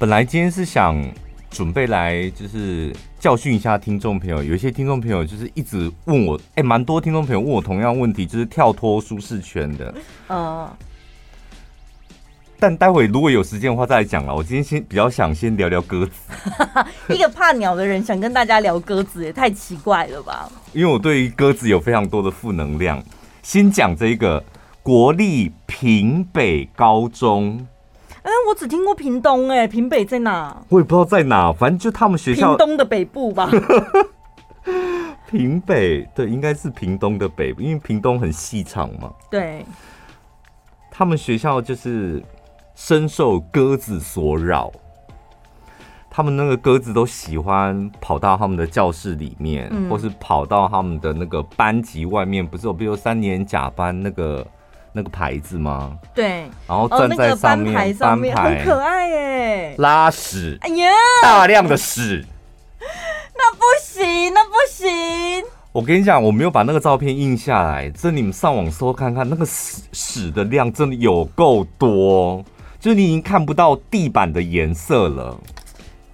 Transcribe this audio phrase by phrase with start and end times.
[0.00, 0.98] 本来今天是想
[1.50, 9.94] 准备来就是教训一下听众朋友，有一些听众朋友就是一直问我，哎、欸，蛮多听众朋友问我同样问题，就是跳脱舒适圈的。
[10.30, 10.66] 嗯。
[12.58, 14.34] 但待会如果有时间的话再来讲了。
[14.34, 16.12] 我今天先比较想先聊聊鸽子。
[17.14, 20.50] 一个怕鸟的人想跟大家聊鸽子，也太奇怪了吧？
[20.72, 23.02] 因为我对于鸽子有非常多的负能量。
[23.42, 24.42] 先讲这个
[24.82, 27.66] 国立平北高中。
[28.22, 30.54] 哎、欸，我只听过屏东，哎，屏北在哪？
[30.68, 32.48] 我也不知道在哪，反正就他们学校。
[32.48, 33.50] 屏东的北部吧。
[35.30, 39.10] 屏北对，应该是屏东的北部，因为屏东很细长嘛。
[39.30, 39.64] 对。
[40.90, 42.22] 他们学校就是
[42.74, 44.70] 深受鸽子所扰，
[46.10, 54.46] 他们那个鸽子都喜欢跑到他们的教室里面，嗯、或是跑到他们的那个班级外面，不是有比如三年甲班那个。
[54.92, 55.96] 那个牌子吗？
[56.14, 60.90] 对，然后站在上面，哦那個、班牌上面很可爱耶，拉屎，哎呀，
[61.22, 62.24] 大量的屎，
[63.36, 65.44] 那不行，那不行。
[65.72, 72.44] 我跟你讲，我没有把那个照片印下来，这你们上网搜看看，那个屎屎的量真的有够多，
[72.80, 75.38] 就是你已经看不到地板的颜色了。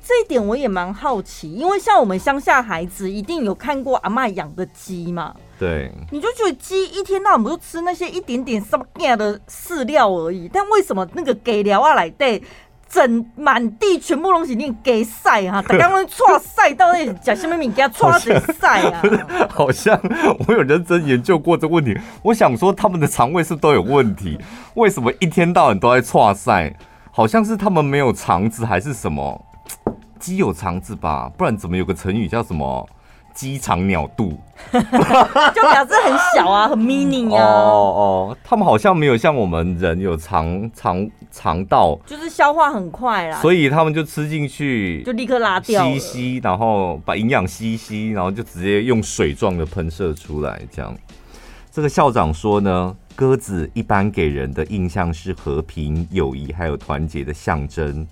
[0.07, 5.35] 这一点我也蛮好奇，因为像我们乡下孩子一定有看过阿嬷养的鸡嘛。
[5.59, 12.43] 对，你就觉得鸡一天到晚不就吃那些一点点什么样的饲料而已，但为什么那个给料啊来对，
[12.89, 19.03] 整满地全部东西你给晒哈，他刚刚搓晒到那讲什么名给他搓谁晒啊？
[19.49, 19.99] 好像
[20.47, 24.39] 我有认真研究过这个问题，我想说他们的肠胃是都有问题，
[24.75, 26.75] 为什么一天到晚都在搓晒？
[27.11, 29.43] 好像是他们没有肠子还是什么？
[30.21, 31.31] 鸡有肠子吧？
[31.37, 32.87] 不然怎么有个成语叫什么？
[33.37, 34.41] 鸡肠鸟肚，
[34.73, 37.45] 就表示很小啊， 很 mini 啊。
[37.45, 43.38] 哦哦，他们好像没有像我们人有肠肠肠道，就是消化很快啦。
[43.43, 50.59] 所以他们就吃进去，就立刻拉掉，吸吸，然后把营养吸吸，然后就直接用水状的喷射出来。
[50.72, 50.97] 这样，
[51.71, 58.06] 这个校长说呢，鸽子一般给人的印象是和平、友谊还有团结的象征，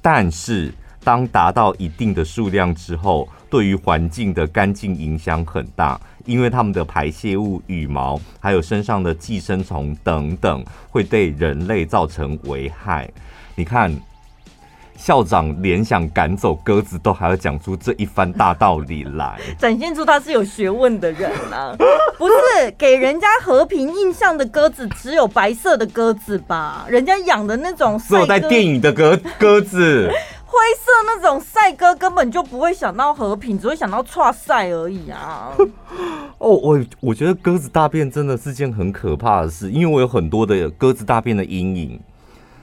[0.00, 0.72] 但是。
[1.04, 13.10] 当达到一定的数量之后，对于环境的干净影响很大，因为它们的排泄物、羽毛，还有身上的寄生虫等等，会对人类造成危害。
[13.54, 13.94] 你看，
[14.96, 21.76] 校长连想赶走鸽子，都还要讲出这一番大道理来， 展现出他是有学问的人啊！
[22.16, 26.86] 不是给人家和平印象的鸽子，只有白色的鸽子吧？
[26.88, 30.10] 人家养的那种，只有在电影的鸽鸽子。
[30.52, 35.50] 灰色那种赛哥根本就不会想到和平，只会想到挫赛而已啊！
[36.36, 41.98] 哦，我我觉得鸽子大便真的是件很可怕的事，因为我有很多的鸽子大便的阴影。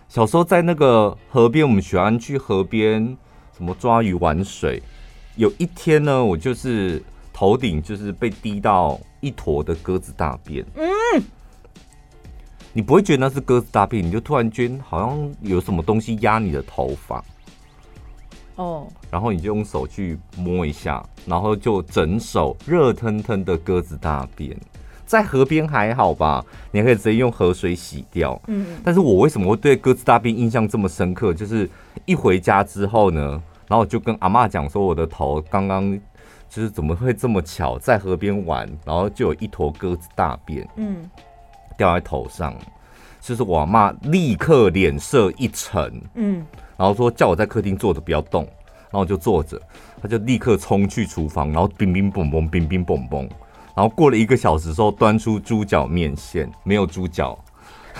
[0.07, 3.17] 小时候在那个河边，我们喜欢去河边
[3.57, 4.83] 什么抓鱼玩水。
[5.35, 7.01] 有一天呢，我就是
[7.33, 10.63] 头顶就是被滴到一坨的鸽子大便。
[10.75, 11.23] 嗯，
[12.72, 17.23] 你不会觉得那是鸽子大便，你就突然间好像有什么东西压你的头发。
[18.59, 24.53] 哦，然后你就用手去摸一下，然后就整手热腾腾的鸽子大便，
[25.06, 26.44] 在河边还好吧？
[26.72, 28.40] 你还可以直接用河水洗掉。
[28.47, 31.34] 嗯，但是我为什么会对鸽子大便印象这么深刻？
[31.34, 31.70] 就是
[32.06, 35.97] 一回家之后呢，然后我就跟阿妈讲说，我的头刚刚
[36.50, 41.09] 就是怎么会这么巧，在河边玩，然后就有一坨鸽子大便，嗯，
[41.78, 42.53] 掉在头上，
[43.22, 46.46] 就是我妈立刻脸色一沉，嗯。
[46.78, 49.62] 然后说叫我在客厅坐着不要动，然后我就坐着，
[50.02, 53.28] 她就立刻冲去厨房，然后冰冰嘣嘣，冰冰嘣嘣，
[53.75, 57.38] 然后过了一个小时之后端出猪脚面线，没有猪脚。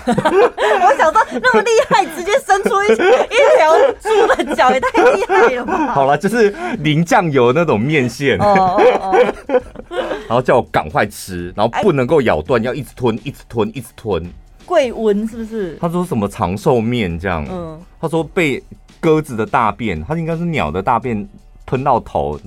[0.06, 5.88] 我想说那么厉害，直接伸出一一条猪的脚，也太厉害了吧！
[5.92, 8.40] 好了，就是淋酱油那种面线。
[8.40, 9.62] 哦哦哦。
[10.26, 14.24] 然后叫我赶快吃，然后不能够咬断，要一直吞，一直吞，一直吞。
[14.70, 15.76] 贵温是不是？
[15.82, 17.44] 他说什么长寿面这样？
[17.50, 18.64] 嗯，他说被
[19.00, 21.28] 鸽子的大便，他应该是鸟的大便
[21.66, 22.40] 喷到头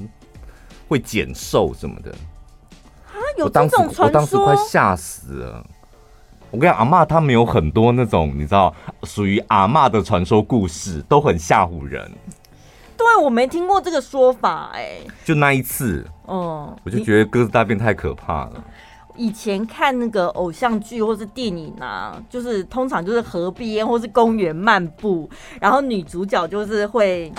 [0.86, 2.12] 会减寿什么的。
[3.08, 4.04] 啊，有这种传说？
[4.04, 5.66] 我当时快吓死了。
[6.52, 8.72] 我跟你讲，阿妈他们有很多那种你知道，
[9.02, 12.08] 属于阿妈的传说故事，都很吓唬人。
[12.96, 15.06] 对，我没听过这个说法哎、欸。
[15.24, 18.64] 就那一次，嗯，我就觉得鸽子大便太可怕了。
[19.16, 25.28] 以前看那个偶像剧或是电影啊，就是通常就是河边或是公园漫步，
[25.60, 27.32] 然后女主角就是会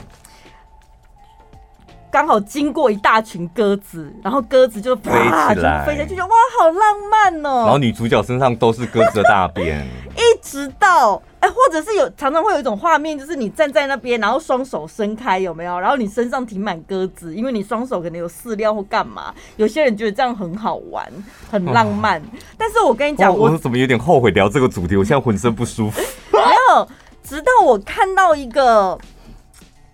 [2.11, 7.63] 刚好经过一大群鸽子，然后鸽子就啪就飞下去，就哇，好浪漫哦！
[7.63, 10.02] 然后女主角身上都是鸽子的大便，一
[10.43, 15.79] 直到哎、欸，或者是有常常会有一种画面，就是你站在那边，然后双手伸开，有没有？
[15.79, 19.33] 然后你身上停满鸽子，因为你双手可能有饲料或干嘛。
[19.55, 21.09] 有些人觉得这样很好玩，
[21.49, 22.19] 很浪漫。
[22.19, 22.25] 哦、
[22.57, 24.97] 但是我跟你讲，我，我怎么有点后悔聊这个主题？
[24.97, 26.01] 我现在浑身不舒服。
[26.31, 26.39] 没
[26.75, 26.87] 有，
[27.23, 28.99] 直到我看到一个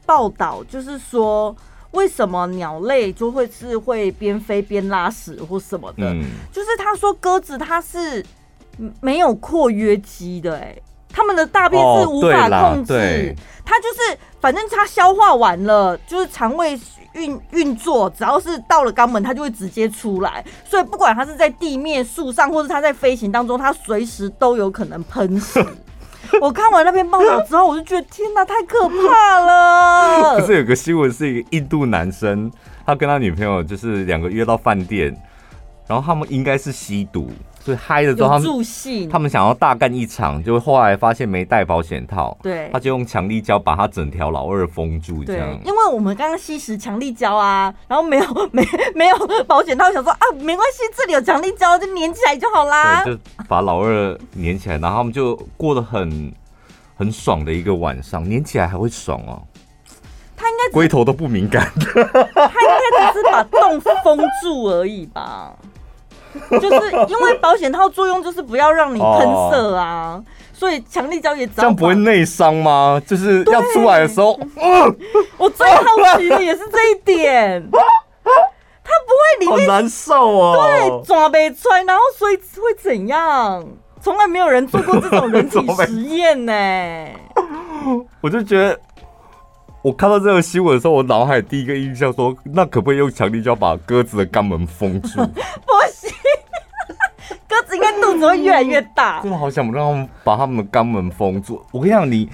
[0.05, 1.55] 报道，就是说
[1.91, 8.25] 为什么鸟类就会是会边飞边拉屎或什么的，嗯、就是他说鸽子它是
[9.01, 10.81] 没有括约肌的、欸，哎。
[11.11, 13.35] 他们的大便是无法控制，
[13.65, 16.79] 它就是反正它消化完了，就是肠胃
[17.13, 20.45] 运运作，只要是到了肛门，它就会直接出来。
[20.63, 25.65] 所以不管它是在地面、树上，或者它在飞行当中，它随时都有可能喷屎。
[26.39, 30.39] 我看完那篇报道之后，我就觉得天哪，太可怕了。
[30.39, 32.49] 可是有个新闻是一个印度男生，
[32.85, 35.11] 他跟他女朋友就是两个约到饭店，
[35.87, 37.31] 然后他们应该是吸毒。
[37.69, 45.47] 所以嗨的时候，他们他们想要大干一场，就后来发现没带保险套，对，他就用强力胶把他整条老二封住，这样。
[45.63, 53.03] 因为我们刚刚吸食强力胶啊，然后没有 没没有保险套，想说啊，没关系，这里有强力胶，就粘起来就好啦。
[53.03, 56.33] 对，就把老二粘起来，然后他们就过得很
[56.97, 59.43] 很爽的一个晚上，粘起来还会爽哦。
[60.35, 62.67] 他应该龟头都不敏感， 他应
[62.97, 65.53] 该只是把洞封住而已吧。
[66.59, 69.19] 就是因为保险套作用就是不要让你喷
[69.51, 70.23] 射啊，哦、
[70.53, 73.01] 所以强力胶也这样不会内伤吗？
[73.05, 74.95] 就是要出来的时候，呃、
[75.37, 75.83] 我最好
[76.17, 83.65] 奇的也是这一点， 它不会里面好难受哦，对，抓不出来，然后所以会怎样？
[84.01, 86.53] 从来没有人做过这种人体 实验呢，
[88.21, 88.79] 我就觉得。
[89.81, 95.25] 我看到这个新闻的时候，我脑海第一个印象说，那可不可以用强力胶把鸽子的肛门封住？
[95.25, 95.71] 不
[97.69, 99.21] 子应该肚子会越来越大。
[99.23, 101.63] 真的好想让他们把他们的肛门封住。
[101.71, 102.29] 我跟你讲，你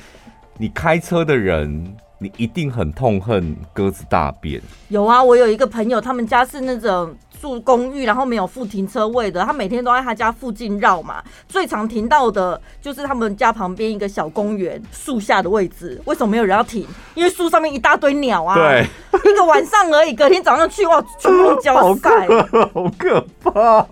[0.58, 1.96] 你开车的人。
[2.18, 4.60] 你一定很痛恨鸽子大便。
[4.88, 9.44] 有啊，我有一个朋友，他们家是那种住公寓，然后没有附停车位的。
[9.44, 16.02] 他每天都在他家附近绕嘛，最常停到的就是他们家旁边一个小公园树下的位置。
[16.06, 16.88] 为什么没有人要停？
[17.16, 18.56] 因为树上面一大堆鸟啊。
[18.56, 18.88] 对，
[19.30, 22.28] 一个晚上而已，隔天早上去哇，全部都焦晒，
[22.74, 23.86] 好可怕。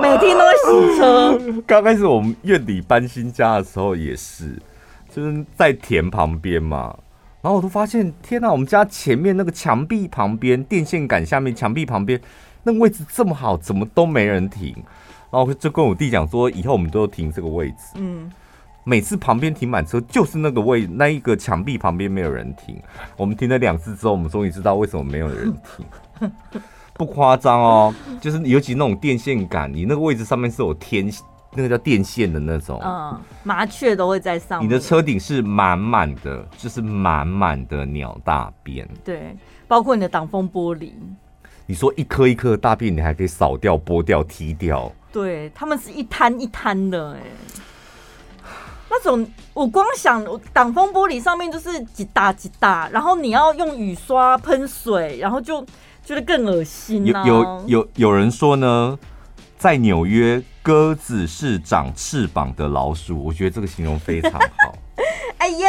[0.00, 1.62] 每天都会洗车。
[1.66, 4.60] 刚开始我们院里搬新家的时候也是，
[5.10, 6.96] 就是在田旁边嘛。
[7.42, 8.50] 然后我都发现，天哪！
[8.50, 12.20] 我们家前面那个墙壁旁边，电线杆下面墙壁旁边，
[12.64, 14.74] 那个位置这么好，怎么都没人停？
[15.30, 17.76] 然后就跟我弟讲说，以后我们都要停这个位置。
[17.94, 18.28] 嗯，
[18.82, 22.76] 每次旁边停满车，就是那个位，那一个墙壁旁边没有人停。
[23.16, 25.86] 我们停了两次之后，我们终于知道为什么没有人停。
[26.96, 31.12] 不夸张哦，就是尤其那种电线杆，你那个位置上面是有天。
[31.58, 34.68] 那个叫电线的那种，嗯，麻雀都会在上面。
[34.68, 38.86] 你的车顶是满满的，就是满满的鸟大便。
[39.02, 39.34] 对，
[39.66, 40.92] 包括你的挡风玻璃。
[41.64, 44.92] 你说一颗一颗的大便，你还可以扫掉、剥掉、踢掉。
[45.10, 47.20] 对，他们是一滩一滩的，哎，
[48.90, 50.22] 那种我光想
[50.52, 55.64] 挡风玻璃上面就是几大几大，然后你要用雨刷喷水，然后就
[56.06, 57.26] 觉得更恶心啊。
[57.26, 58.98] 有有有有人说呢，
[59.58, 60.42] 在纽约。
[60.66, 64.74] 鸽子是长翅膀的老鼠，我觉得这个形容非常好。
[65.38, 65.68] 哎呀，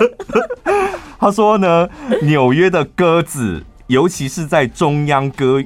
[1.20, 1.86] 他说呢，
[2.22, 5.62] 纽约的鸽子，尤其是在中央鸽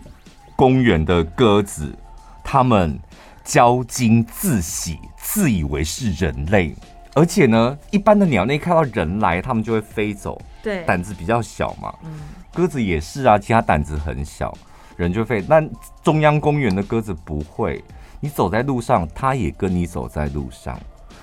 [0.56, 1.94] 公园的鸽子，
[2.42, 2.98] 他们
[3.46, 6.74] 骄矜自喜，自以为是人类。
[7.20, 11.92] 而且呢，一般的鸟类看到人来，它们就会飞走，对，胆子比较小嘛。
[12.02, 12.10] 嗯
[12.54, 14.52] 鸽子也是啊，其他胆子很小，
[14.96, 15.44] 人就飞。
[15.46, 15.68] 但
[16.02, 17.84] 中央公园的鸽子不会。
[18.20, 20.80] 你走在路上，它也跟你走在路上，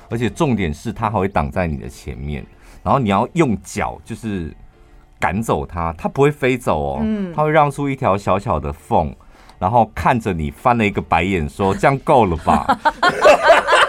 [0.10, 2.46] 而且重点是它还会挡在你的前面，
[2.84, 4.56] 然后你要用脚就是
[5.20, 9.13] 赶走它，它不会飞走哦，嗯，它会让出一条小小的缝，
[9.60, 12.66] 然后看着你翻了一个白眼，说：“这样够了吧？”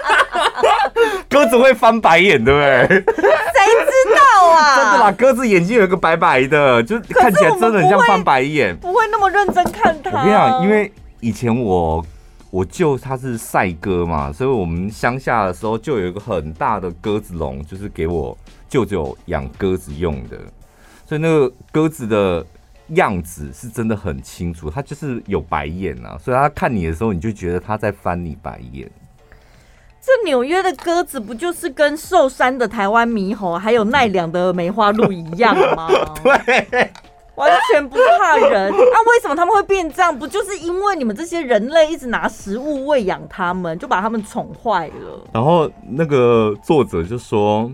[1.28, 2.86] 鸽子会翻白眼，对不对？
[2.88, 4.76] 谁知道啊？
[4.76, 10.10] 真的啦，鸽子眼睛有一个白白的，就看起来真的很像翻白眼，不会那么认真看它。
[10.10, 12.04] 我跟你讲，因为以前我。
[12.50, 18.34] 我舅他是赛鸽嘛，所以我们乡下的时候就有一个很大的鸽子笼，就是给我
[18.70, 20.38] 舅舅养鸽子用的。
[21.04, 22.42] 所以那个鸽子的
[22.94, 28.90] 样子是真的很清楚，它就是有白眼啊，所以他看你的时候，你就觉得他在翻你白眼。
[30.08, 35.88] 这纽约的鸽子不就是跟寿山的台湾猕猴还有奈良的梅花鹿一样吗？
[36.46, 36.90] 对。
[37.34, 38.72] 完全不怕人。
[38.72, 38.74] 啊，
[39.06, 40.18] 为什么他们会变这样？
[40.18, 45.24] 不就是因为你们这些人类一直拿食物喂养他们，就把他们宠坏了？
[45.32, 47.70] 然后那个作者就说，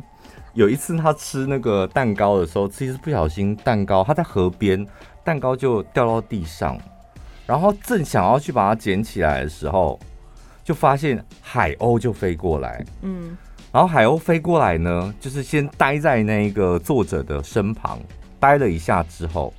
[0.53, 4.87] 有一次他吃那个蛋糕的时候，其实不小心蛋糕他在河边，
[5.25, 6.77] 蛋糕就掉到地上，
[7.47, 9.99] 然后正想要去把它捡起来的时候，
[10.65, 12.85] 就发现海鸥就飞过来。
[13.03, 13.37] 嗯。
[13.71, 18.01] 然后海鸥飞过来呢，就是先待在那个作者的身旁，
[18.41, 19.53] 待了一下之后，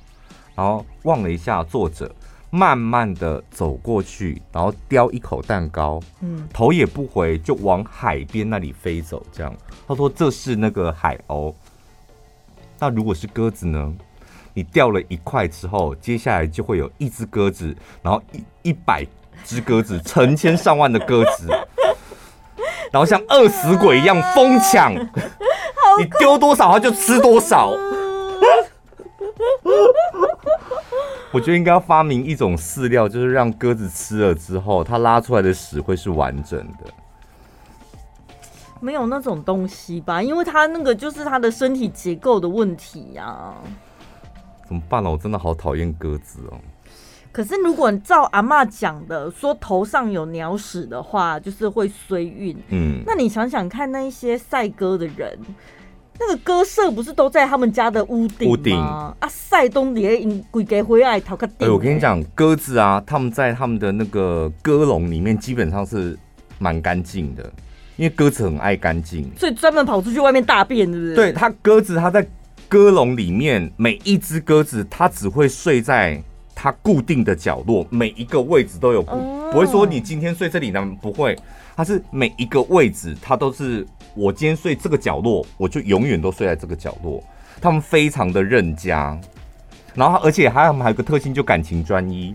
[0.54, 2.10] 然后望了一下作者，
[2.50, 9.22] 慢慢的走过去，然后叼一口蛋糕，嗯，头也不回就往海边那里飞走。
[9.30, 9.54] 这样，
[9.86, 11.54] 他说这是那个海鸥。
[12.78, 13.94] 那如果是鸽子呢？
[14.54, 19.06] 你掉了一块之后，接下来就会有一只鸽子，然后一一百
[19.46, 21.48] 只鸽子，成千上万的鸽子。
[22.90, 27.70] 然后像饿死鬼一样疯抢，你丢多少它就吃多少。
[31.32, 36.90] 我觉得应该要发明一种饲料，就是让鸽子吃了之后，它拉出来的屎会是完整的。
[38.80, 40.22] 没有那种东西吧？
[40.22, 43.52] 因为它那个就是它的身体结构的问题呀。
[44.66, 45.10] 怎么办呢？
[45.10, 46.58] 我真的好讨厌鸽子哦。
[47.36, 52.56] 可是，如果照阿妈讲的说头上有鸟屎的话，就是会衰运。
[52.70, 55.38] 嗯，那你想想看，那一些赛鸽的人，
[56.18, 58.54] 那个鸽舍不是都在他们家的屋顶吗？
[58.54, 61.70] 屋顶啊，赛东底下鬼给回来逃个顶。
[61.70, 66.18] 我跟你讲，鸽子啊，他们在他们的那个鸽笼里面基本上是
[66.58, 67.44] 蛮干净的，
[67.96, 71.14] 因为鸽子很爱干净，所以专门跑出去外面大便，是不是？
[71.14, 72.26] 对，它鸽子，它在
[72.66, 76.18] 鸽笼里面，每一只鸽子它只会睡在。
[76.66, 79.12] 它固定的角落，每一个位置都有不，
[79.52, 81.38] 不会说你今天睡这里呢，不会，
[81.76, 87.22] 它是每一个位置，它都是我今天睡这个角落，我就永远都睡在这个角落。
[87.60, 89.16] 他们非常的认家，
[89.94, 92.34] 然后而且还有他们还有个特性，就感情专一。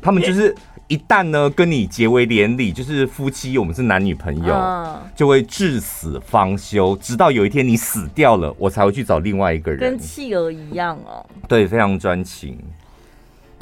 [0.00, 0.52] 他们就是
[0.88, 11.24] 一旦呢跟你结为连理，就是夫妻，我们是男女朋友，就会至死方休，直到有一天你死掉了，我才会去找另外一个人，跟企鹅一样哦。
[11.46, 12.58] 对，非常专情。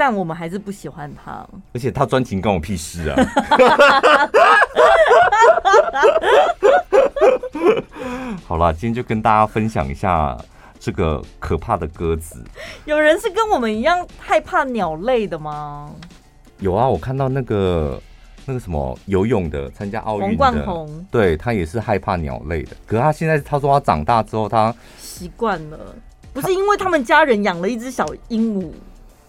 [0.01, 3.21] 但我们还是不喜欢他，而且他专情关我屁事啊！
[8.49, 10.35] 好了，今天就跟大家分享一下
[10.79, 12.43] 这个可怕的鸽子。
[12.87, 15.91] 有人是跟我们一样害怕鸟类的吗？
[16.61, 18.01] 有啊，我看到那个
[18.47, 22.75] 那个什么游泳的，参加奥运的，冠宏，对，他也是害怕鸟类的。
[22.87, 25.79] 可是他现在他说他长大之后他习惯了，
[26.33, 28.73] 不是因为他们家人养了一只小鹦鹉。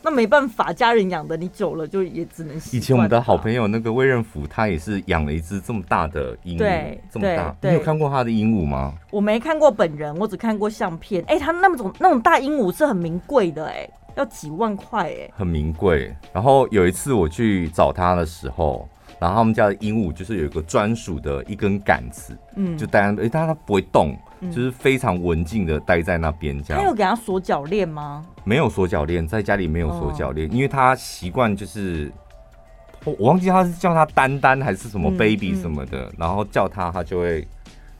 [0.04, 2.56] 那没办法，家人养的，你久了就也只能。
[2.72, 7.56] 以前我们的好朋友那个魏任甫，他也是养了一只这么大的鹦鹉，这么大。
[7.62, 8.94] 你有看过他的鹦鹉吗？
[9.12, 11.24] 我没看过本人，我只看过相片。
[11.28, 16.14] 哎、欸，他那种那种大鹦鹉是很名贵的、欸，哎，要几万块，哎，很名贵。
[16.34, 18.88] 然后有一次我去找他的时候。
[19.22, 26.60] 然后他们家的鹦鹉就是有一个专属的一根杆子，嗯，就待在，哎，但它不会动，嗯、就是非常文静的待在那边。
[26.64, 28.26] 这样，他有给它锁脚链吗？
[28.44, 32.12] 没有锁脚链，在家里没有锁脚链，哦、因为它习惯就是，
[33.06, 37.48] 我忘记他是叫他丹丹还是什么 baby 什么的，嗯嗯、然后叫他，他就会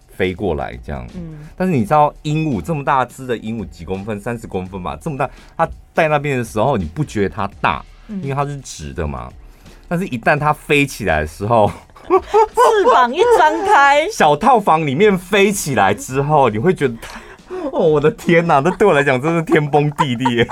[0.08, 1.08] 飞过来这样。
[1.16, 4.20] 嗯，但是你知道鹦鹉这么大只的鹦鹉几公分？
[4.20, 7.86] 三十公分吧，这么大，它在那边的时候，你不觉得它大？
[8.08, 9.32] 因为它是直的嘛。
[9.92, 11.70] 但是，一旦它飞起来的时候，
[12.08, 16.96] 翅膀一张开，小套房里面飞起来之后，你会觉得，
[17.74, 18.62] 哦，我的天哪！
[18.62, 20.48] 这对我来讲真是天崩地裂。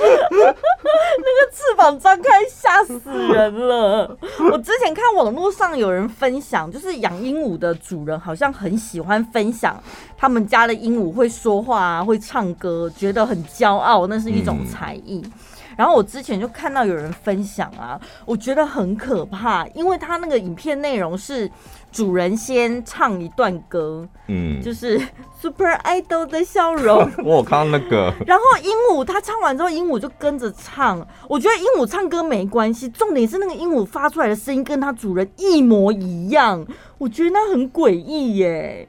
[0.00, 3.00] 那个翅膀张开，吓死
[3.34, 4.16] 人了。
[4.52, 9.76] 我之前看网络上有人分享，就是养鹦鹉的主人好像很喜欢分享
[10.16, 15.20] 他们家的鹦鹉会说话啊，会唱歌，觉得很骄傲，那是一种才艺。
[15.24, 15.32] 嗯
[15.78, 21.48] 然后我之前就看到有人分享啊，我觉得很可怕，因为他那个影片内容是
[21.92, 25.00] 主人先唱一段歌，嗯，就是
[25.40, 27.08] Super Idol 的笑容。
[27.24, 28.12] 我有看到那个。
[28.26, 31.06] 然后鹦鹉他唱完之后，鹦鹉就跟着唱。
[31.28, 36.66] 我觉得鹦鹉唱歌没关系，重点是那个鹦鹉发出来的声音跟它主人一模一样，
[36.98, 38.88] 我觉得那很诡异耶。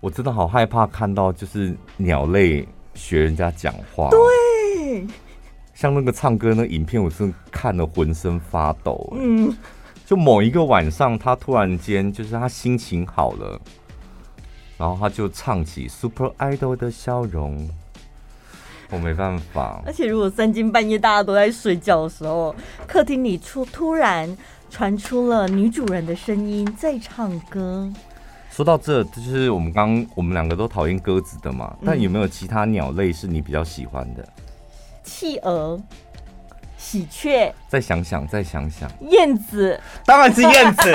[0.00, 4.08] 我真的好害怕看到就是鸟类学人家讲话。
[4.08, 5.06] 对。
[5.80, 9.10] 像那个唱歌那影片，我是看了浑身发抖。
[9.16, 9.50] 嗯，
[10.04, 13.58] 就某一个晚上，他突然间就是他心情好了，
[14.76, 17.66] 然后他就唱起 Super Idol 的笑容。
[18.90, 19.80] 我没办法。
[19.86, 22.54] 而且如果三更半夜大家都在睡觉的时候，
[22.86, 24.36] 客厅里出突然
[24.68, 27.90] 传出了女主人的声音在唱歌。
[28.50, 34.28] 说到这，就是我们刚我们两个都讨厌鸽子的嘛，但有没有其他鸟类是你比较喜欢的？
[35.10, 35.76] 企鹅、
[36.78, 37.52] 喜鹊。
[37.68, 38.88] 再想想，再想想。
[39.00, 39.78] 燕子。
[40.06, 40.94] 当然是燕子。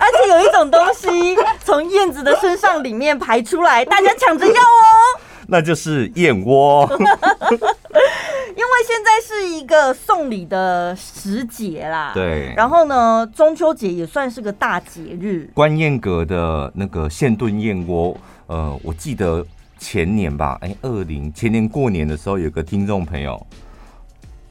[0.00, 5.20] 而且有一种东西从燕子的身上里面排出来，大家抢着要哦。
[5.46, 6.88] 那就是燕窝。
[8.50, 12.52] 因为现在是一个送礼的时节啦，对。
[12.56, 15.50] 然后呢，中秋节也算是个大节日。
[15.54, 18.16] 观燕阁的那个现炖燕窝，
[18.50, 19.46] 呃，我记得
[19.78, 23.46] 前年吧，哎，二零前年过年的时候，有个听众朋友，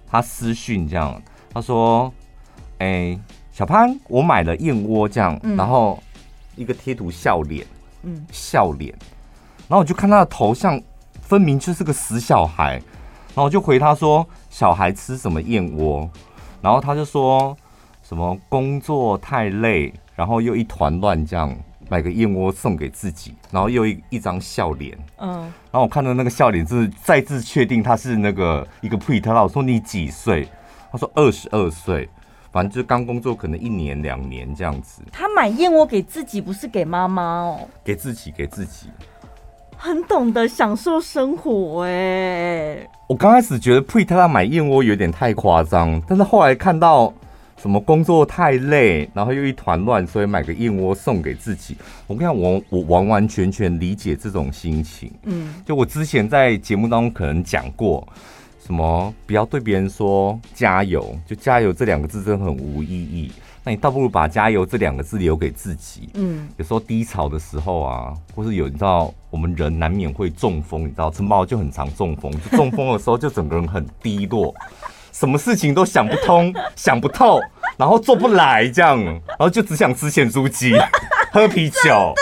[0.08, 1.22] 他私讯这样，
[1.54, 2.10] 他说
[2.80, 3.20] ：“哎，
[3.52, 6.02] 小潘，我买了燕窝这样，嗯、然后
[6.56, 7.68] 一个贴图笑脸，
[8.04, 8.96] 嗯，笑脸，
[9.68, 10.82] 然后我就看他的头像，
[11.22, 12.82] 分明就是个死小孩。”
[13.36, 16.10] 然后我就回他说：“小孩吃什么燕窝？”
[16.64, 17.54] 然后他就说
[18.02, 21.54] 什么工作太累，然后又一团乱，这样
[21.90, 24.98] 买个燕窝送给自己，然后又一一张笑脸。
[25.18, 25.42] 嗯，
[25.72, 29.34] 然后我看到那个笑脸，就是再次确定他是那个一个配特。
[29.34, 30.48] 我说你几岁？
[30.92, 32.10] 他说二十二岁，
[32.52, 35.02] 反正就刚工作，可能一年两年这样子。
[35.12, 37.68] 他买燕窝给自己，不是给妈妈哦？
[37.84, 38.88] 给自己，给自己。
[39.78, 42.90] 很懂得享受生活哎、欸！
[43.08, 47.14] 我刚开始觉得佩特拉买燕窝有点太夸张，但是后来看到
[47.62, 51.76] 什么工作太累，然后又一团乱，所以买个燕窝送给自己。
[52.08, 55.12] 我跟你讲，我我完完全全理解这种心情。
[55.24, 58.08] 嗯，就我之前在节目当中可能讲过，
[58.66, 63.32] 什么不要对别人说加油，就加油这两个字真的很无意义。
[63.62, 66.10] 那你倒不如把“加油”这两个字留给自己。
[66.14, 74.56] 嗯，有时候低潮的时候啊，或是有你知道，我们人难免会中风，你知道，陈宝就很常中风，就中风的时候就整个人很低落，
[75.12, 77.40] 什么事情都想不通、 想不透，
[77.78, 80.74] 然后做不来这样，然后就只想吃咸猪鸡、
[81.32, 82.14] 喝啤酒。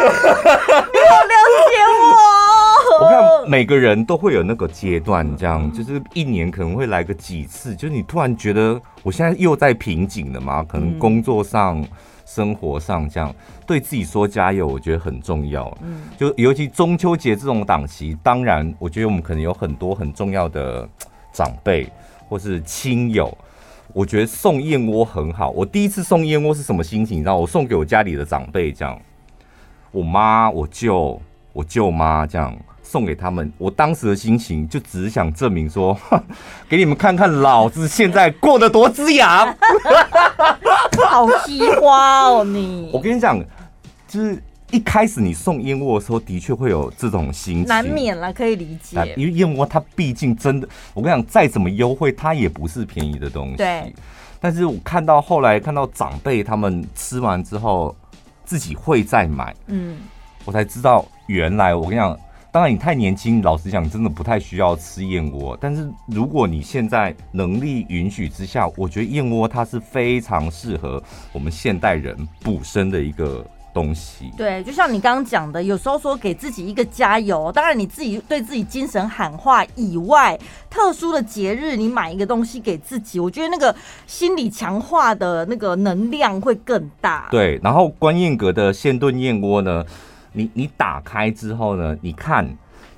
[0.00, 1.34] 你好了
[1.68, 3.04] 解我。
[3.04, 11.82] 我看每个人都会有那个阶段，这样就是一年可能会来个几次，就是你突然觉得我现在又在瓶颈了嘛，可能工作上、
[12.26, 13.34] 生活上这样，
[13.66, 15.74] 对自己说加油，我觉得很重要。
[15.82, 20.86] 嗯，就尤其中秋节这种档期，当然我觉得我们可能有很多很重要的
[21.32, 21.90] 长辈
[22.30, 23.36] 或是亲友，
[23.92, 25.50] 我觉得送燕窝很好。
[25.50, 27.18] 我第一次送燕窝是什么心情？
[27.18, 28.98] 你知道，我送给我家里的长辈，这样，
[29.90, 31.20] 我妈、我舅、
[31.52, 32.56] 我舅妈这样。
[32.82, 35.96] 送给他们，我当时的心情就只是想证明说，
[36.68, 39.56] 给你们看看老子现在过得多滋养。
[41.06, 42.90] 好西瓜哦你！
[42.92, 43.38] 我跟你讲，
[44.08, 49.14] 就是一开始你送燕窝的时候，的确会有这种心情，难免了，可以理解。
[49.16, 53.56] 因为燕窝它毕竟真的，我跟你讲，再怎么优惠，它也不是便宜的东西。
[53.56, 53.92] 对。
[54.40, 57.94] 但是我看到后来看到长辈他们吃完之后，
[58.44, 59.98] 自己会再买，嗯，
[60.44, 62.18] 我才知道原来我跟你讲。
[62.52, 65.56] 当然，你太年轻，老实讲，真的不太需要吃燕窝。
[65.60, 71.00] 但是，如果你现在能力允许之下，我觉得燕窝它是非常适合
[71.32, 74.32] 我们现代人补身的一个东西。
[74.36, 77.50] 对，就像你刚刚讲的，有时候说给自己一个加油。
[77.52, 83.74] 当然，你自己对自己精神喊话以外，特殊的节日你买一个东西给自己，我觉得那个
[84.06, 87.28] 心理强化的那个能量会更大。
[87.30, 89.84] 对，然后观燕阁的现炖燕窝呢？
[90.32, 91.96] 你你打开之后呢？
[92.00, 92.48] 你看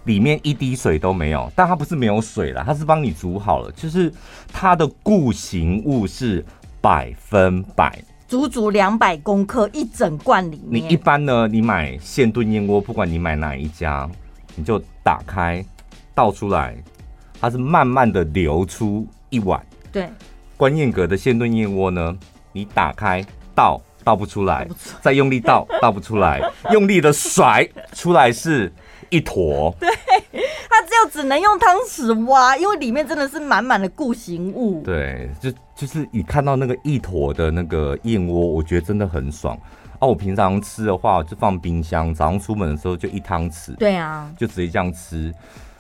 [0.05, 4.13] 里面一滴水都没有，但它不是没有水了，它是帮你煮好了，就是
[4.53, 6.45] 它的固形物是
[6.83, 10.83] 百分百，足足两百公克一整罐里面。
[10.83, 11.47] 你一般呢？
[11.47, 14.09] 你买现炖燕窝，不管你买哪一家，
[14.55, 15.63] 你就打开
[16.15, 16.75] 倒出来，
[17.39, 19.63] 它是慢慢的流出一碗。
[19.93, 20.09] 对，
[20.57, 22.17] 观燕阁的现炖燕窝呢，
[22.55, 23.23] 你打开
[23.55, 23.79] 倒。
[24.05, 24.67] 倒不出来，
[25.01, 26.43] 再用力倒，倒不出来，
[26.73, 28.73] 用力的甩出来是
[29.13, 29.73] 一坨。
[29.79, 29.89] 对，
[30.69, 34.83] 它只有只能用汤匙挖，因为里面真的是满满的固形物。
[34.83, 39.57] 对，就就是你看到那个一坨的那个燕窝，我觉得真的很爽。
[39.99, 43.77] 啊，我平常吃的话就放冰箱，早上出门的时候就一汤匙。
[43.77, 45.33] 对啊，就直接这样吃。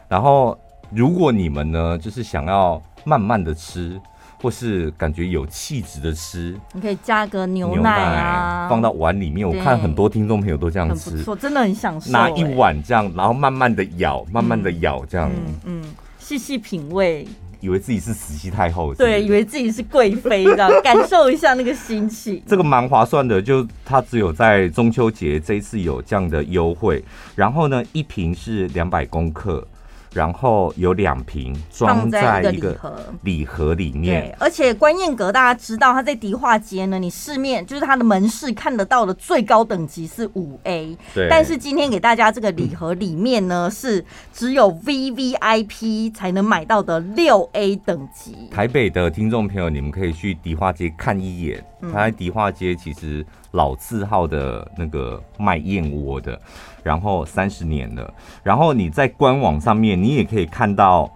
[0.09, 0.57] 然后
[0.91, 4.01] 如果你们呢，就是想要慢慢的吃。
[4.43, 9.49] 或是感觉有气质的吃，你可以加个牛奶啊，奶放到碗里面。
[9.49, 12.11] 我看很多听众朋友都这样吃，不错，真的很享受。
[12.11, 15.31] 拿一碗这样，然后慢慢的咬，慢慢的咬，这样，
[15.65, 15.85] 嗯，
[16.19, 17.25] 细、嗯、细品味，
[17.61, 22.43] 以为自己是慈禧太后是是，对，以为自己是贵妃，这样感受一下那个心情。
[22.45, 27.05] 这个蛮划算的，就它只有在中秋节这一次有这样的优惠。
[27.37, 29.65] 然后呢，一瓶是两百公克。
[30.13, 32.77] 然后有两瓶装在一个
[33.23, 34.23] 礼盒里面。
[34.23, 40.97] 对，而且观燕阁大家知道，它在迪化街呢，你市面就是它的门市看得到的最高等级是五 A。
[41.15, 41.29] 对。
[41.31, 48.49] 但是今天给大家这个礼盒里面呢，嗯、是只有 VVIP 才能买到的六 A 等级。
[48.51, 51.65] 台北的听众朋友，你们可以去迪化街看一眼。
[51.93, 56.39] 它在迪化街其实老字号的那个卖燕窝的。
[56.83, 58.13] 然后三十年了，
[58.43, 61.09] 然后你在官网上面，你也可以看到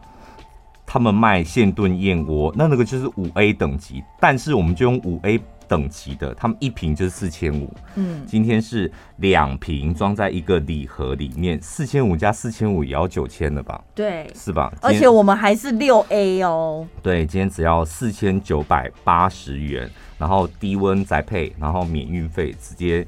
[0.87, 13.83] 他们卖现炖燕窝，那那个就是五 A 等级，但是我们就用五 A 等级的，他们一瓶就是四千五，嗯，今天是两瓶装在一个礼盒里面，四千五加四千五也要九千了吧？
[13.93, 14.73] 对，是吧？
[14.81, 23.07] 而且我们还是六 A 哦，对，今天只要四千九百八十元，然后低温宅配，然后免运费，直接。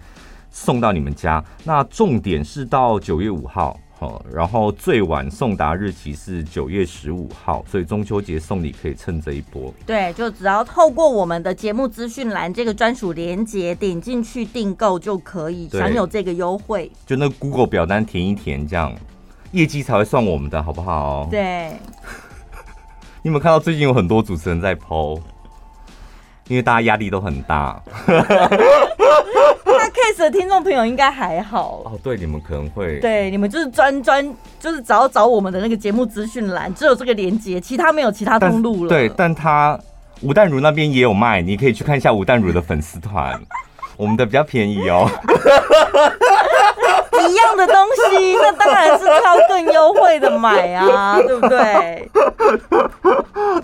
[0.50, 9.72] 送到你们家，那重点是到九月五号，好，然后最晚送达日期是九月十五号，所以中秋节送礼可以趁这一波。
[9.86, 16.90] 对，就只要透过我们的节目资讯栏这个专属链接点进去订购就可以享有这个优惠。
[17.06, 18.92] 就那 Google 表单填一填，这样
[19.52, 21.28] 业绩才会算我们的，好不好？
[21.30, 21.72] 对。
[23.22, 25.20] 你有没有看到最近有很多主持人在 PO？
[26.48, 27.80] 因为大家压力都很大。
[28.06, 38.88] 那 case 的听众朋友应该还好哦，对，你们可能会，对，你们就是专专就是只要找我们的那个节目资讯栏，只有这个连接，其他没有其他通路了。
[38.88, 39.78] 对，但他
[40.22, 43.40] 吴淡如那边也有卖，你可以去看一下吴淡如的粉丝团，
[43.96, 45.08] 我们的比较便宜哦。
[47.28, 47.76] 一样的东
[48.10, 52.10] 西，那当然是挑更优惠的买啊，对不对？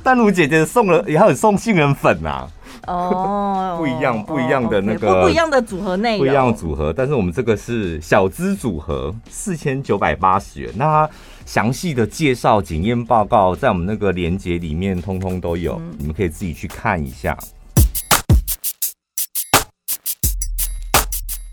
[0.03, 2.47] 淡如姐姐送了，也还有送杏仁粉啊。
[2.89, 6.93] 哦，不一样，不一样的那个，不不一样的组合内容，不一样的组合。
[6.93, 10.71] 但是我们这个是小资组合，四千九百八十元。
[10.77, 11.09] 那
[11.47, 17.37] 详细的介绍、检验报告在我们那个链接里面，通通都有，嗯、你们可以自己去看一下。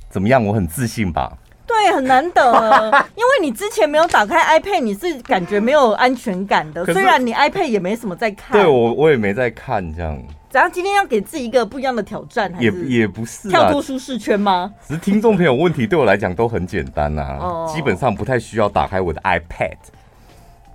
[0.10, 0.44] 怎么样？
[0.44, 1.38] 我很自信吧？
[1.66, 2.42] 对，很难得，
[3.16, 6.86] 因为你之前没有打开 iPad，你是感觉没有安全感的。
[6.86, 10.22] 虽然你 iPad 也没什么在看，对我我也没在看这样。
[10.52, 10.70] 怎样？
[10.72, 14.72] 今天要给自己一个不一样的挑战，还是也也不是跳脱舒适圈吗？
[14.86, 19.78] 只是听众朋友问题对我来讲都很简单呐、啊，基本上不太需要打开我的 iPad。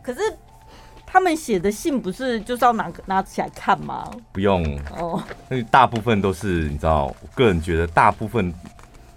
[0.03, 0.21] 可是
[1.05, 4.11] 他们写的信不是就是要拿拿起来看吗？
[4.33, 4.65] 不用
[4.99, 8.53] 哦，那大部分都是你知道，我个人觉得大部分。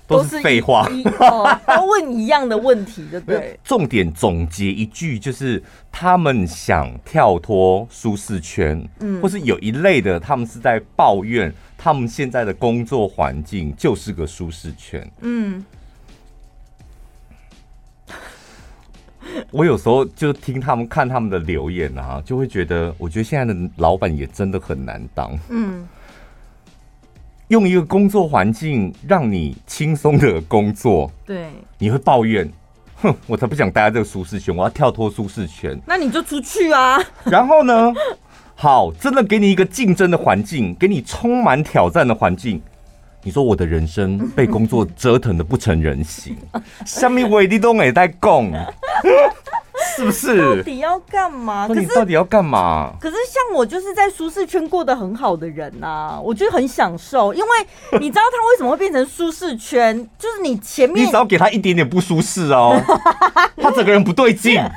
[0.10, 3.60] 都是废话，哦，都问一样的问题，对 不对？
[3.64, 15.64] 重点总结一句，就是他们想跳脱舒适圈，嗯，或是有一类的，他们是在抱怨他们现在的工作环境就是个舒适圈，嗯。
[19.52, 25.88] 我有时候就听他们看他们的留言啊，就会觉得，我觉得现在的老板也真的很难当，嗯。
[27.50, 32.48] 用一个工作环境让你轻松的工作，对，你会抱怨，
[33.02, 35.76] 哼，我才不想待在这个舒适圈，我要跳脱舒适圈。
[35.88, 37.00] 那你就出去啊。
[37.26, 37.92] 然后呢，
[38.54, 42.62] 好，真的给你一个竞争的环境，给你充满挑战的环境。
[43.24, 46.38] 你说我的人生被工作折腾的不成人形，
[46.86, 48.52] 下面我一定都没在讲。
[49.96, 50.58] 是不是？
[50.58, 51.68] 到底要干嘛？
[51.68, 52.94] 可是到底要干嘛？
[53.00, 57.34] 可是像我就是在舒适圈过得很好的人呐、啊，我就很享受。
[57.34, 57.48] 因为
[58.00, 59.96] 你知道他为什么会变成舒适圈？
[60.18, 62.80] 就是你前面你只要给他一点点不舒适哦，
[63.62, 64.58] 他整个人不对劲。
[64.60, 64.72] 哎、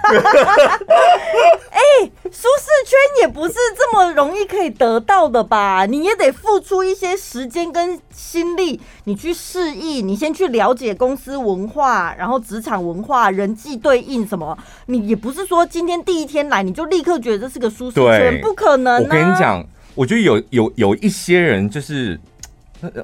[2.00, 5.86] 欸，舒适圈也不是这么容易可以得到的吧？
[5.86, 14.56] 你也得付出一些时间跟心力，你去适应，你先去了解公司文化，然后职场文化、人际对应什么，
[14.92, 15.08] 你。
[15.08, 19.00] 也不是说今天第一天来你就立刻觉得这是个舒适圈，不可能、啊。
[19.00, 22.18] 我跟你讲，我觉得有有有一些人就是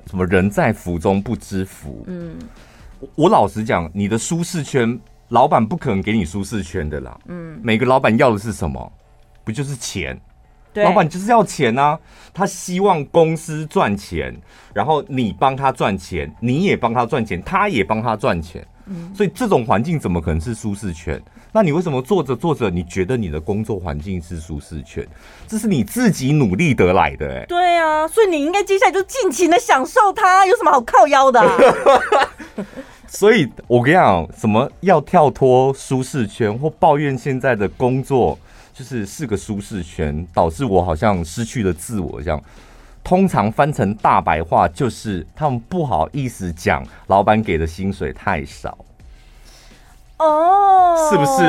[0.07, 2.05] 什么人在福中不知福。
[2.07, 2.37] 嗯，
[3.15, 4.99] 我老实讲，你的舒适圈，
[5.29, 7.19] 老板不可能给你舒适圈的啦。
[7.27, 8.93] 嗯，每个老板要的是什么？
[9.45, 10.19] 不就是钱？
[10.73, 11.99] 对，老板就是要钱啊！
[12.35, 14.37] 他希望公司赚钱，
[14.75, 18.67] 然后你帮他赚钱，你也帮他赚钱，他也帮他赚钱。
[18.85, 21.21] 嗯，所以这种环境怎么可能是舒适圈？
[21.59, 25.05] 那你为什么做着做着，你觉得你的工作环境是舒适圈？
[25.49, 27.47] 这是你自己努力得来的、欸，哎。
[27.47, 31.57] 对啊，所以你应该接下来就尽情的享受它，有什么好靠腰的、啊？
[33.09, 38.39] 所以我跟你讲，什么要跳脱舒适圈，或抱怨现在的工作
[38.73, 42.41] 就是是个舒适圈，导致我好像失去了自我，这样。
[43.03, 48.79] 通常翻成大白话，就是他们不好意思讲，老板给的薪水太少。
[50.19, 51.43] 哦，是不是？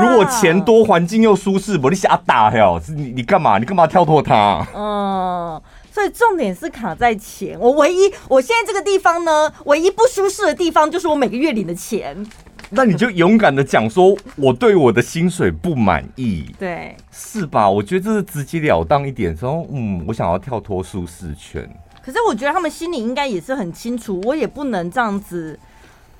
[0.00, 2.80] 如果钱多，环境又舒适，我你瞎打哟！
[2.88, 3.58] 你你干嘛？
[3.58, 4.66] 你干嘛跳脱他？
[4.74, 5.60] 嗯，
[5.90, 7.58] 所以重点是卡在钱。
[7.58, 12.24] 我唯一，我现在这个地方呢，唯一不舒适的地方就是我每个月领的钱。
[12.70, 17.68] 那你就勇敢的讲说，我对我的薪水不满意，对，是吧？
[17.68, 21.68] 我觉得这是直截了当一点，说，嗯，我想要跳脱舒适圈。
[22.04, 25.58] 可是我觉得他们心里应该也是很清楚，我也不能这样子，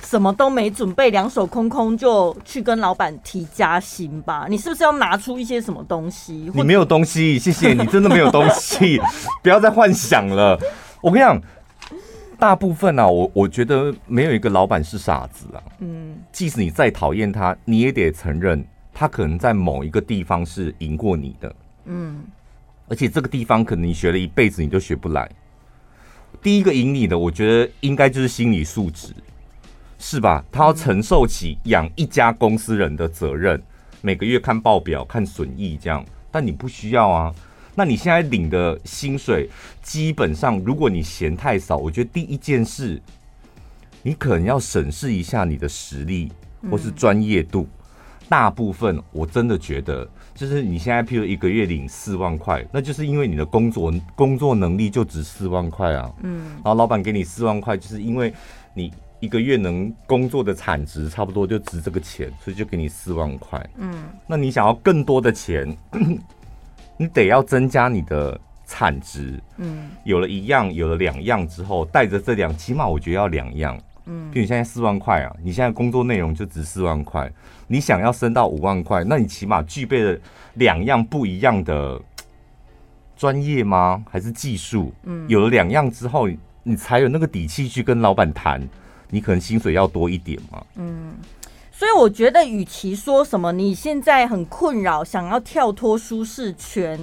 [0.05, 4.47] 什么都没准备，两手空空就去跟老板提加薪吧？
[4.49, 6.51] 你是不是要拿出一些什么东西？
[6.55, 9.01] 你没有东西，谢谢你，真的没有东西，
[9.43, 10.59] 不要再幻想了。
[11.01, 11.41] 我跟你讲。
[12.37, 15.63] 大部分啊，我我觉得没有一个老板是傻子啊。
[15.79, 18.63] 嗯，即使你再讨厌他，你也得承认
[18.93, 21.55] 他可能在某一个地方是赢过你的。
[21.85, 22.25] 嗯，
[22.89, 25.31] 而且这个地方可能你学了一辈子你都学不来。
[26.43, 29.15] 第一个赢你的，我觉得应该就是心理素质，
[30.07, 30.45] 是吧？
[30.53, 33.61] 他要承受起养一家公司人的责任，
[34.03, 37.35] 每个月看报表、看损益这样，但你不需要啊。
[37.75, 39.49] 那你现在领的薪水，
[39.83, 43.01] 基本上如果你嫌太少，我觉得第一件事，
[44.03, 46.31] 你可能要审视一下你的实力
[46.71, 47.67] 或是专业度。
[48.29, 56.13] 大部分我真的觉得，就是你现在譬如一个月领四万块，那就是因为你的工作工作能力就值四万块啊。
[56.23, 56.51] 嗯。
[56.57, 58.33] 然后老板给你四万块，就是因为
[58.75, 58.93] 你
[59.25, 63.65] 一个月能工作的产值差不多就值这个钱，所以就给你四万块。
[63.79, 64.05] 嗯。
[64.27, 65.75] 那你想要更多的钱？
[66.97, 77.29] 你得要增加你的产值，嗯，有了一样，有了两样之后，带着这两，起码我觉得要两样，嗯，比如你现在四万块啊，你现在工作内容就值四万块，
[77.67, 80.17] 你想要升到五万块，那你起码具备了
[80.55, 82.01] 两样不一样的
[83.17, 84.05] 专业吗？
[84.09, 84.93] 还是技术？
[85.03, 86.29] 嗯，有了两样之后，
[86.63, 88.63] 你才有那个底气去跟老板谈，
[89.15, 91.15] 你可能薪水要多一点嘛，嗯。
[91.77, 96.99] 所以我觉得，与其说什么你现在很困扰，想要跳脱舒适圈，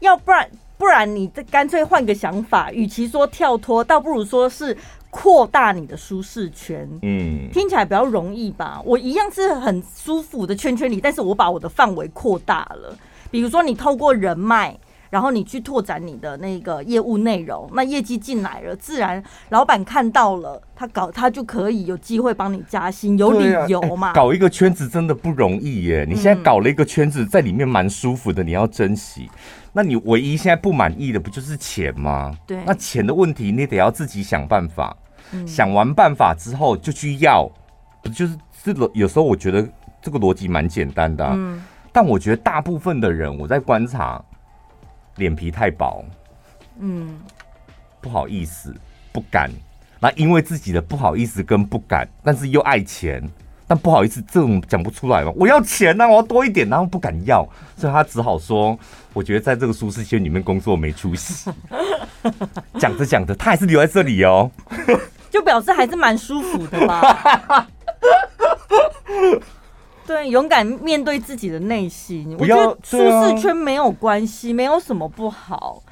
[0.00, 4.76] 要不然不然你这干脆换个想法，与其说跳脱，倒不如说是
[5.10, 6.88] 扩大你的舒适圈。
[7.02, 8.82] 嗯，听起来比较容易吧？
[8.84, 12.96] 我一样是很舒服的圈圈里，但是我把我的范围扩大了。
[13.30, 14.76] 比如说，你透过人脉。
[15.10, 24.08] 然后你去拓展你的那个业务内容，那业绩进来了，自然老板看到了，他搞他就可以有机会帮你加薪，有理由嘛。
[24.08, 26.04] 啊欸、搞一个圈子真的不容易耶！
[26.08, 29.30] 你现在搞了一个圈子，在里面蛮舒服的，你要珍惜。
[29.72, 32.32] 那你唯一现在不满意的不就是钱吗？
[32.46, 34.96] 对，那钱的问题你得要自己想办法。
[35.32, 37.50] 嗯、想完办法之后就去要，
[38.02, 38.90] 不就是这个？
[38.94, 39.66] 有时候我觉得
[40.00, 44.24] 这个逻辑蛮简单的、啊，嗯，但我觉得大部分的人我在观察。
[45.16, 46.04] 脸皮太薄，
[46.78, 47.18] 嗯，
[48.00, 48.74] 不好意思，
[49.12, 49.50] 不敢。
[49.98, 53.22] 那因为自己的不好意思跟不敢，但是又爱钱，
[53.66, 55.32] 但不好意思这种讲不出来嘛。
[55.34, 58.78] 我要钱呢、啊，我要多一点，然后不敢要，所以他只好说
[59.14, 61.50] ：“我觉得在这个舒适圈里面工作没出息。
[62.78, 64.50] ”讲着讲着，他还是留在这里哦，
[65.30, 67.66] 就表示还是蛮舒服的吧。
[70.06, 72.36] 对，勇敢面对自己的内心。
[72.38, 75.82] 我觉得舒适圈没有关系，没有什么不好。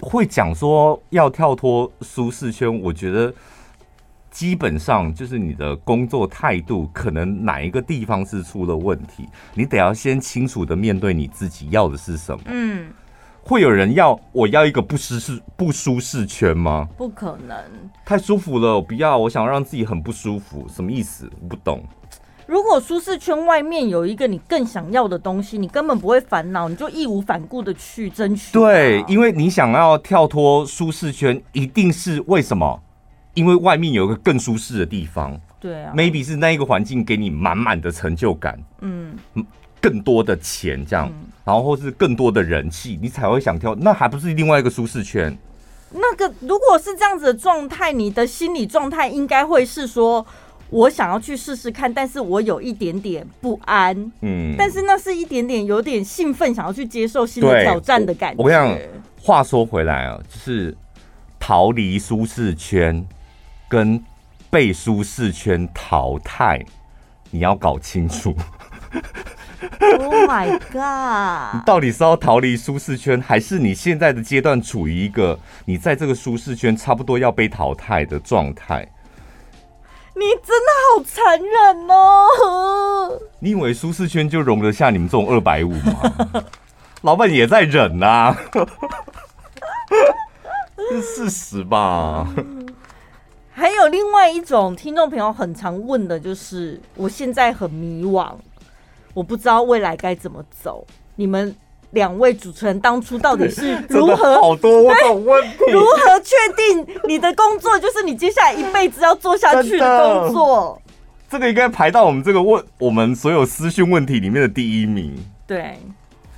[0.00, 3.34] 会讲说要跳脱舒适圈，我觉得
[4.30, 12.40] 基本上就是你的工作态度，可能哪一个地方是出了问题，你得要先清楚的面对你自己要的是什么。
[12.46, 12.92] 嗯，
[13.42, 16.88] 会有人要我要一个不舒适不舒适圈吗？
[16.96, 17.56] 不可能，
[18.04, 21.28] 太舒服了，我不要，我想让自己很不舒服，什么意思？
[21.40, 21.82] 我不懂。
[22.48, 28.54] 如果舒适圈外面有一个你更想要的东西，你根本不会烦恼，你就义无反顾的去争取。
[28.54, 32.80] 对，因为你想要跳脱舒适圈，一定是为什么？
[33.34, 35.38] 因为外面有一个更舒适的地方。
[35.60, 39.14] 对啊，maybe 是那一个环境给你满满的成就感，嗯，
[39.78, 43.74] 更多的钱这样，嗯、然后或是更多的人气，你才会想跳。
[43.74, 45.36] 那还不是另外一个舒适圈？
[45.90, 50.26] 那个如果是这样子的状态，你的心理状态应该会是说。
[50.70, 58.42] 我想要去试试看，但是我有一点点不安，嗯，但是那是一点点有点兴奋，想要去接受新的挑战的感觉。
[58.42, 58.78] 我跟你讲，
[59.20, 60.76] 话说回来啊，就是
[61.38, 63.06] 逃离舒适圈
[63.68, 64.02] 跟
[64.50, 66.64] 被舒适圈淘汰，
[67.30, 68.34] 你要搞清楚。
[69.80, 71.56] Oh my god！
[71.56, 78.86] 你到底是要逃离舒适圈，还是你现在的阶段处于一个你在这个舒适圈差不多要被淘汰的状态？
[80.18, 83.20] 你真的好残忍哦！
[83.40, 86.12] 你以为舒适圈就容得下你们这种二百五吗？
[87.02, 88.36] 老板也在忍呐，
[90.90, 92.26] 是事实吧？
[93.52, 98.32] 还有另外一种听众朋友很常问的就是，我现在很迷惘，
[99.14, 100.86] 我不知道未来该怎么走。
[101.16, 101.54] 你们
[101.90, 105.72] 两位主持人当初到底是如何好多种问题？
[105.72, 110.82] 如何确定你的工作就是你接下来一辈子要做下去的工作？
[111.30, 115.14] 这个应该排到我们这个问我们所有私讯问题里面的第一名。
[115.46, 115.78] 对，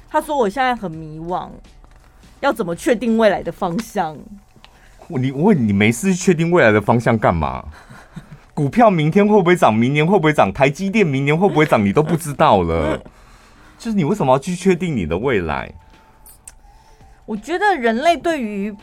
[0.09, 1.49] 他说我现在很迷惘，
[2.41, 4.17] 要怎么确定未来的方向？
[5.09, 7.65] 你问你没事确定未来的方向干嘛？
[8.55, 9.75] 股票明天会不会涨？
[9.75, 10.53] 明年会不会涨？
[10.53, 11.85] 台积电明年会不会涨？
[11.85, 13.01] 你都不知道了。
[13.81, 15.73] 就是你为什么要去确定你的未来？
[17.25, 18.77] 我觉得人类对于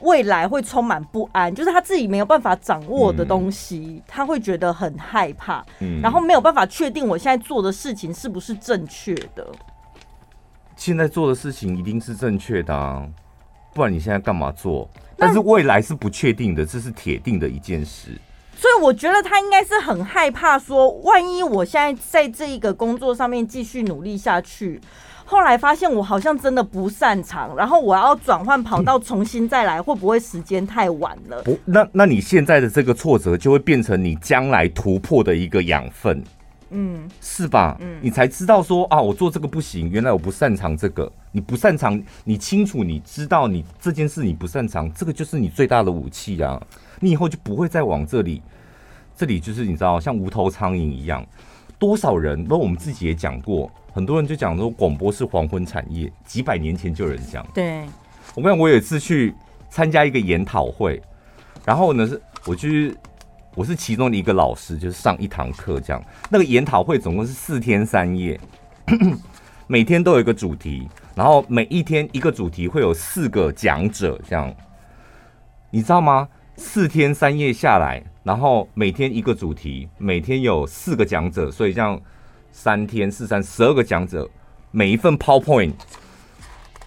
[0.00, 5.64] 未来会充满不安，就是他自己没有办法掌握的东西，他会觉得很害怕。
[5.78, 9.46] 嗯，然后没有办法确定我现在做的事情是不是正确的。
[10.74, 13.06] 现在做的事情一定是正确的啊。
[13.72, 14.90] 不然你现在干嘛做？
[15.16, 18.20] 但是未来是不确定的，这是铁定的一件事。
[18.64, 24.80] 所以我觉得他应该是很害怕，说万一我现在在这一个工作上面继续努力下去，
[25.26, 31.42] 后来发现我好像真的不擅长，然后我要转换跑道重新再来，会不会时间太晚了？
[31.42, 36.24] 不，那那你现在的这个挫折就会变成你将来突破的一个养分。
[36.70, 37.76] 嗯，是吧？
[37.80, 41.12] 嗯，你才知道说啊，我做这个不行，原来我不擅长这个。
[41.32, 46.60] 你不擅长，你清楚，你知道你这件事你不擅长，这个就是你最大的武器啊！
[47.00, 48.40] 你以后就不会再往这里，
[49.16, 51.24] 这里就是你知道，像无头苍蝇一样。
[51.78, 57.46] 多少人，包括我们自己也讲过，很多人就讲说广播是黄昏产业，几百年前就有人讲。
[57.54, 57.84] 对，
[58.34, 59.34] 我跟你讲，我有一次去
[59.70, 61.02] 参加一个研讨会，
[61.64, 62.96] 然后呢是我去。
[63.56, 66.04] 我是其中的一个老师，就是上一堂课这样。
[66.28, 68.36] 那个研讨会总共是四天三夜，
[69.68, 74.52] 每天都有一个主题，然后每一天一个主题会有四个讲者这样。
[75.70, 76.28] 你知道吗？
[76.56, 82.00] 四天三夜下来，然后每天一个主题，每天有四个讲者，所以这样
[82.50, 84.28] 三天四三十二个讲者，
[84.70, 85.74] 每一份 PowerPoint。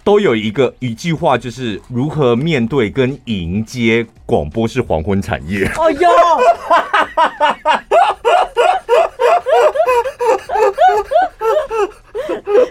[0.03, 5.65] 都有一个一句话，就是如何面对跟迎接广播是黄昏产业。
[5.75, 6.09] 哦哟，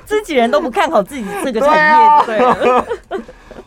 [0.06, 2.86] 自己人都不看好自己这个产业，对 啊。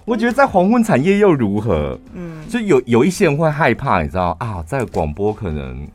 [0.09, 1.95] 我觉得在黄昏产业又如何？
[2.13, 5.87] 嗯，就有有一些人会害怕，你知道啊，在广播可能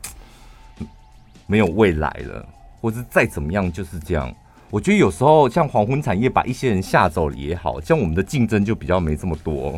[1.47, 2.47] 没有未来了，
[2.79, 4.33] 或是再怎么样，就是这样。
[4.69, 9.77] 我觉得有时候像黄昏产业把一些人吓走了也好，像我们的竞争就比较没这么多，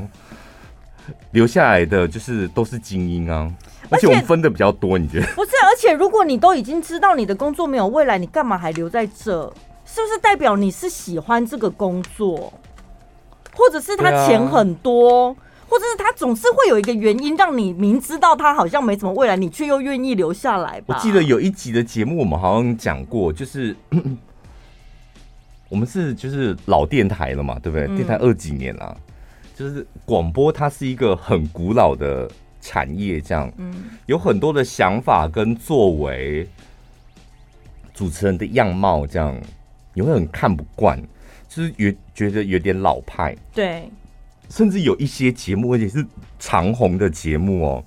[1.31, 3.51] 留下来的就是都是精英啊，
[3.89, 5.25] 而且我们分的比较多，你觉得？
[5.33, 9.51] 不是，而且如果你都已经知道你的工作没有未来，你干嘛还留在这？
[9.83, 12.53] 是不是代表你是喜欢这个工作，
[13.57, 15.33] 或者是他钱很多，
[15.67, 20.95] 或者是他总是会有一个原因让你明知道他好像没什么未来，你却又愿意留下来吧？
[20.95, 23.75] 我记得有一集的节目，我们好像讲过，就是。
[25.69, 27.87] 我们是就是老电台了嘛，对不对？
[27.87, 28.97] 嗯、电台二几年了，
[29.53, 32.25] 就是广播，它是一个很古老的
[32.61, 36.47] 产业，这样，嗯，有很多的想法跟作为，
[37.93, 39.35] 主持人的样貌这样，
[39.93, 40.97] 你会很看不惯，
[41.57, 43.89] 就是有觉得有点老派，对，
[44.47, 46.05] 甚至有一些节目，而且是
[46.37, 47.83] 长红的节目哦，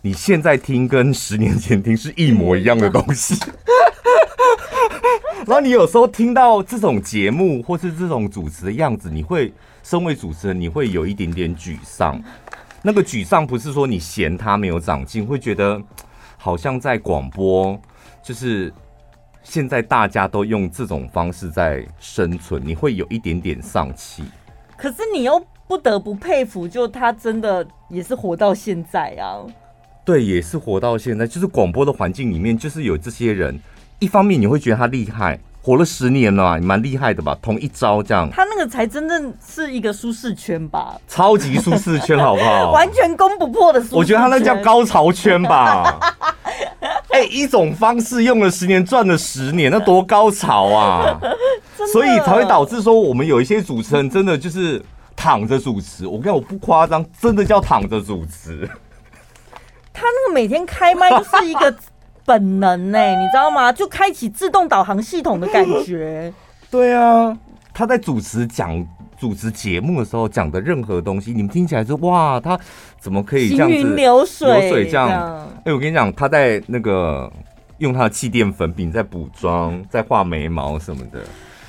[0.00, 3.34] 你现在听跟十年前听是一模一样的东西。
[3.34, 3.50] 嗯
[5.46, 12.18] 然后你有时候听到这种节目或是这种主持的样子，你会身为主持人，你会有一点点沮丧。
[12.80, 15.78] 那个沮丧不是说你嫌他没有长进，会觉得
[16.38, 17.78] 好像在广播，
[18.22, 18.72] 就是
[19.44, 24.24] 现在大家都用这种方式在生存，你会有一点点丧气。
[24.76, 29.46] 可是你又不得不佩服，就他真的也是活到现在啊。
[30.04, 33.58] 对，也是活到现在，就是广播的环境里面，就是有这些人。
[34.00, 37.34] 一方面你会觉得他厉害，活了十年了，你蛮厉害的吧？
[37.40, 41.00] 同一招这样，他那个才真正是一个舒适圈吧？
[41.08, 42.70] 超级舒适圈，好不好？
[42.76, 43.98] 完全攻不破的舒适圈。
[43.98, 45.98] 我觉得他那叫高潮圈吧？
[47.08, 51.18] 哎、欸，一种方式用了十年，赚了十年，那多高潮啊！
[51.90, 54.84] 所以才会导致说，我们有一些主持人真的就是
[55.16, 56.06] 躺着主持。
[56.06, 58.68] 我跟你讲，我不夸张，真的叫躺着主持。
[59.94, 61.74] 他那个每天开麦就是一个。
[62.24, 63.72] 本能呢、欸，你知道吗？
[63.72, 66.32] 就开启自动导航系统的感觉。
[66.70, 67.36] 对啊，
[67.72, 68.86] 他在主持讲
[69.18, 72.58] 主持节目的时候讲的任何东西，你们听起来是哇，他
[72.98, 75.08] 怎么可以这样流水，流水这样。
[75.08, 77.30] 哎、欸，我跟你讲，他在那个
[77.78, 81.20] 用他的气垫粉饼在补妆，在画眉毛什么的。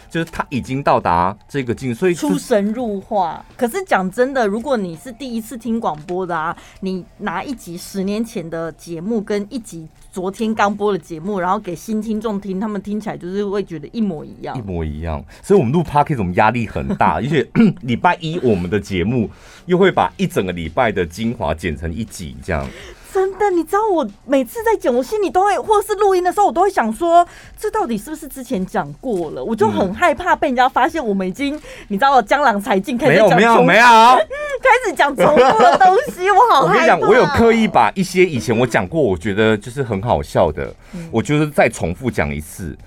[0.09, 3.43] 就是他已经到达这个境，所以出神入化。
[3.57, 15.23] 可是讲真的，如果你是第一次听广播的啊，你拿一集十年前的节目跟一集昨天刚播的节目，然后给新听众听，他们听起来就是会觉得一模一样，一模一样。
[15.41, 17.47] 所以，我们录 Podcast 我们压力很大， 而且
[17.81, 19.29] 礼拜一我们的节目
[19.65, 22.67] 又会把一整个礼拜的精华剪成一集这样。
[23.15, 27.25] 真的，你知道我每次在剪，我心里都会，或是录音的时候，我都会想说，
[27.57, 29.41] 这到底是不是之前讲过了？
[29.41, 31.57] 我就很害怕被人家发现我们已经，
[31.87, 36.67] 你知道，江郎才尽，开始讲没有没有没有，开始讲重复的东西，我好害怕。
[36.67, 40.75] 我跟你讲，我有刻意把一些以前我讲过，我觉得就是很好笑的，
[41.09, 42.77] 我就是再重复讲一次。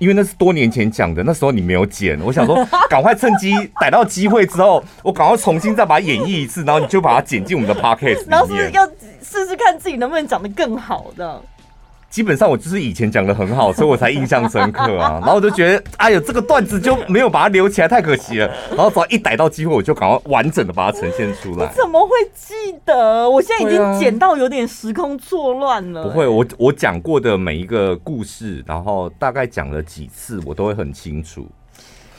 [0.00, 8.24] 因为那是多年前讲的，那时候你没有剪，我想说 赶快趁机逮到机会之后，我赶快重新再把它演绎一次，然后你就把它剪进我们的 podcast。
[8.28, 8.84] 然后是要
[9.22, 11.40] 试试看自己能不能讲得更好的。
[12.10, 15.20] 基本上我就是以前讲的很好，所以我才印象深刻啊。
[15.20, 18.52] 然后我就觉得，哎呦，这个段子就没有把它留起来，太可惜了。
[18.70, 21.66] 然后只要一逮到机会，我就赶快完整的把它呈现出来。
[21.66, 22.54] 你怎么会记
[22.84, 23.30] 得？
[23.30, 26.08] 我现在已经剪到有点时空错乱了、欸。
[26.08, 31.46] 不会，我我讲过的每一个故事，然后大概讲了几次，我都会很清楚。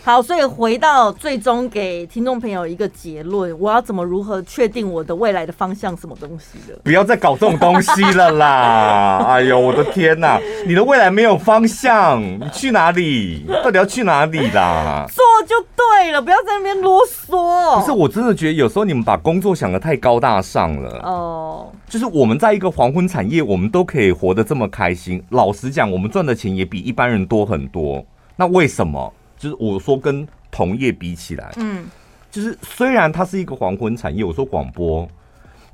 [0.04, 5.96] 好，所以回到最终给听众朋友一个结论，我要怎么如何确定我的未来的方向？
[5.96, 6.76] 什么东西的？
[6.84, 9.24] 不要再搞这种东西了啦！
[9.30, 10.40] 哎呦，我的天哪！
[10.66, 13.46] 你的未来没有方向，你去哪里？
[13.64, 15.06] 到底要去哪里啦？
[15.08, 17.80] 做就对了，不要在那边啰嗦。
[17.80, 21.68] 可是我真的觉得有时候你们把工作想的太高大上了哦。
[21.68, 21.76] Oh.
[21.88, 25.24] 就是我们在一个黄昏产业，我们都可以活得这么开心。
[25.30, 28.04] 老实讲，我们赚的钱也比一般人多很多。
[28.38, 29.14] 那为什么？
[29.42, 31.84] 就是我说跟同业比起来，嗯，
[32.30, 35.10] 就是虽然它是一个黄昏产业，我说广播，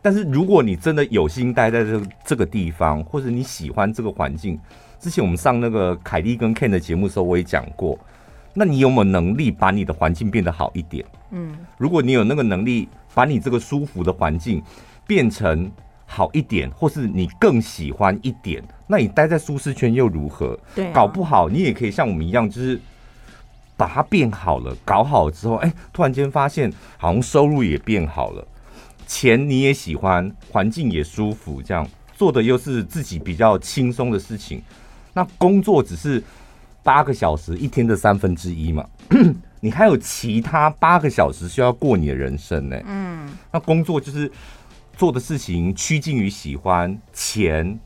[0.02, 4.58] 但是如果你真的有心待在这这个地方，或者你喜欢这个环境，
[5.02, 8.00] 之前我们上那个凯莉跟 Ken 的节目的时候，我也讲过，
[8.54, 11.04] 那你有没有能力把你的环境变得好一点？
[11.32, 14.64] 嗯，如果你有那个能力，把你这个舒服的环境
[15.06, 15.70] 变成
[16.06, 20.58] 好一点，或是你更喜欢一点，那你待在舒适圈又如何？
[20.74, 22.80] 对，搞不好你也可以像我们一样，就是。
[23.78, 28.46] 把它变好了，搞好之后，哎，突然间发现好像收入也变好了，
[29.06, 34.62] 钱你也喜欢，环境也舒服，这样做的又是自己比较轻松的事情。
[35.14, 36.22] 那工作只是
[36.82, 38.84] 八个小时一天的三分之一嘛，
[39.62, 42.78] 你还有其他八个小时需要过你的人生呢。
[42.86, 44.32] 嗯，那工作就是
[44.96, 47.80] 做的事情趋近于喜欢，钱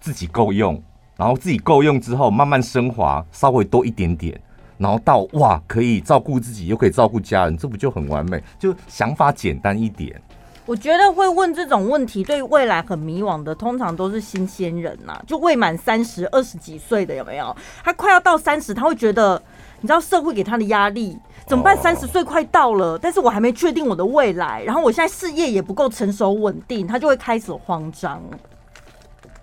[0.00, 0.82] 自己够用，
[1.16, 4.38] 然后自己够用之后慢慢升华，稍微多一点点。
[4.78, 8.42] 然后到哇，可以照顾自己，又可以照顾家人，这不就很完美？
[8.58, 10.20] 就想法简单一点。
[10.64, 17.56] 我觉得会问这种问题，对未来很迷惘的，通常都是新鲜人呐、啊，就未满三十、二十几岁的有没有？
[17.82, 19.42] 他快要到三十，他会觉得，
[19.80, 21.74] 你知道社会给他的压力怎么办？
[21.74, 28.22] 三十岁快到了，但是我还没确定我的未来，然后我现在事业也不够成熟稳定，他就会开始慌张。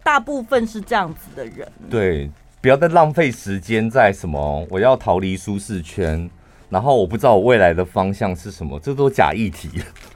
[0.03, 1.67] 大部分是这样子的人。
[1.89, 2.29] 对。
[2.65, 6.27] 不要再浪费时间在什么我要逃离舒适圈，
[6.67, 9.69] 然后我不知道我未来的方向是什么，这都假议题，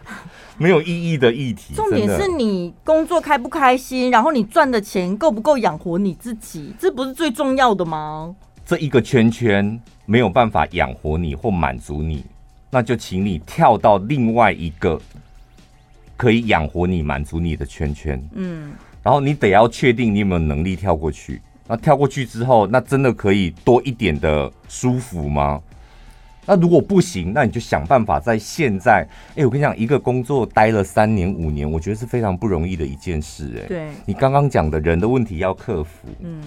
[0.57, 1.75] 没有意义的议题。
[1.75, 8.35] 重点是你工作开不开心，然后你赚的钱够不够养活你自己，这不是最重要的吗？
[8.65, 12.25] 这一个圈圈没有办法养活你或满足你，
[12.71, 14.99] 那就请你跳到另外一个
[16.17, 18.19] 可以养活你、满足你的圈圈。
[18.33, 18.71] 嗯，
[19.03, 21.39] 然后你得要确定你有没有能力跳过去。
[21.69, 25.61] 那跳过去之后，那真的可以多一点的舒服吗？
[26.47, 29.07] 那如果不行，那你就想办法在现在。
[29.33, 33.61] 哎、欸，我跟你讲，一个工作待了三年五年，我觉得是非常不容易的一件事、欸。
[33.61, 36.41] 哎，对，你刚刚讲的人的问题要克服，嗯，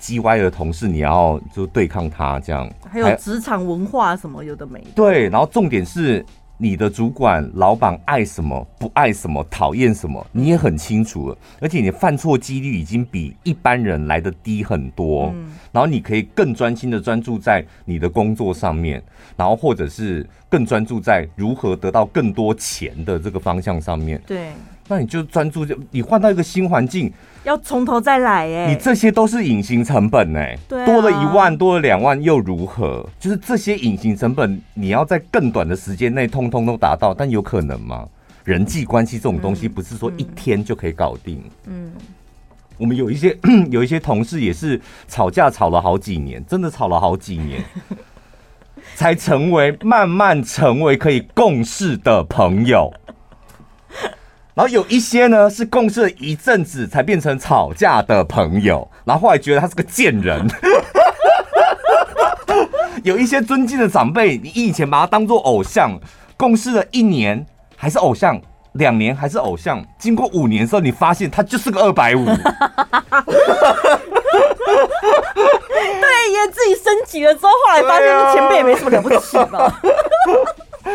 [0.00, 4.86] 叽歪的同事你要就对抗他，这样还有职场文化什么有的没的。
[4.94, 6.24] 对，然后重点是。
[6.62, 11.38] 你的主管、老板爱什么，不爱什么，讨厌什么，你也很清楚了。
[11.58, 15.32] 而且你犯错几率已经比一般人来的低很多。
[15.34, 19.02] 嗯，然后你可以更专心的专注在你的工作上面，
[19.38, 24.20] 然后或者是更专注在如何得到更多钱的这个方向上面。
[24.26, 24.50] 对。
[24.90, 27.12] 那你就专注，就你换到一个新环境，
[27.44, 33.08] 要从头再来哎、欸，你这些都是隐形成本哎、欸，对啊、多了一万，多了两万又如何？
[33.20, 38.04] 就是这些隐形成本，你要在更短的时间内通通都达到，但有可能吗？
[38.42, 41.40] 人际关系这种东西不是说一天就可以搞定。
[41.66, 42.00] 嗯，嗯
[42.76, 43.38] 我们有一些
[43.70, 47.62] 有一些同事也是吵架吵了好几年，真的吵了好几年，
[48.96, 52.92] 才成为慢慢成为可以共事的朋友。
[54.54, 60.46] 然后有一些呢是共事了一阵子才变成吵架的朋友，然后后来觉得他是个贱人，
[63.04, 65.98] 有一些尊敬的长辈，你以前把他当做偶像，
[66.36, 67.46] 共事了一年
[67.76, 68.40] 还是偶像，
[68.72, 72.24] 两年还是偶像，经过五年之后，你发现他就是个二百五。
[76.00, 79.72] 对，也自己升级了之后，后来发现前辈也没什么了不起嘛。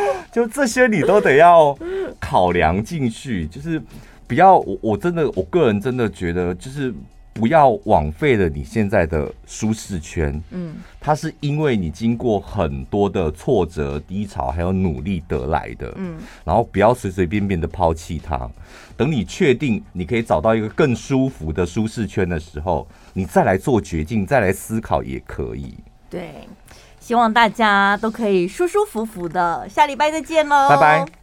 [0.32, 1.78] 就这些你都得要
[2.20, 3.82] 考量进去，就是
[4.28, 6.94] 不要我我真的我个人真的觉得就是。
[7.38, 16.16] 不要枉费了你现在的舒适圈，嗯，它是因为你经过很多的挫折、低潮，还有努力得来的，嗯，
[16.46, 18.50] 然后不要随随便便的抛弃它。
[18.96, 25.76] 等你确定你可以找到一个更舒服的舒适圈的时候，你再来做决定，再来思考也可以。
[26.10, 26.48] 对，
[27.06, 29.70] 希望大家都可以舒舒服服的。
[29.70, 31.06] 下礼拜再见喽，拜拜。